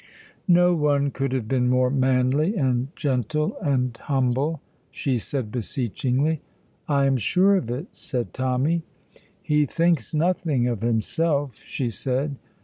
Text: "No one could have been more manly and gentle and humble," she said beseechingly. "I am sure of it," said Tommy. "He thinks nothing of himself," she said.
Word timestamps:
"No 0.47 0.73
one 0.73 1.11
could 1.11 1.31
have 1.31 1.47
been 1.47 1.69
more 1.69 1.91
manly 1.91 2.55
and 2.55 2.87
gentle 2.95 3.55
and 3.61 3.95
humble," 3.95 4.59
she 4.89 5.19
said 5.19 5.51
beseechingly. 5.51 6.41
"I 6.87 7.05
am 7.05 7.17
sure 7.17 7.55
of 7.55 7.69
it," 7.69 7.89
said 7.95 8.33
Tommy. 8.33 8.81
"He 9.43 9.67
thinks 9.67 10.11
nothing 10.11 10.65
of 10.67 10.81
himself," 10.81 11.61
she 11.63 11.91
said. 11.91 12.37